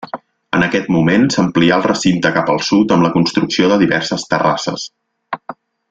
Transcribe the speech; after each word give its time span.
En 0.59 0.63
aquest 0.67 0.87
moment, 0.95 1.27
s'amplià 1.35 1.75
el 1.77 1.85
recinte 1.87 2.31
cap 2.39 2.49
al 2.55 2.63
sud 2.71 2.95
amb 2.97 3.07
la 3.07 3.13
construcció 3.19 3.71
de 3.75 3.81
diverses 3.87 4.27
terrasses. 4.33 4.89